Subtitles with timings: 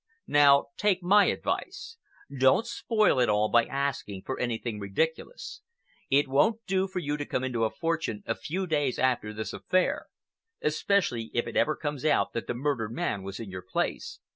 [0.25, 1.97] Now take my advice.
[2.35, 5.61] Don't spoil it all by asking for anything ridiculous.
[6.09, 9.53] It won't do for you to come into a fortune a few days after this
[9.53, 10.07] affair,
[10.59, 14.17] especially if it ever comes out that the murdered man was in your place.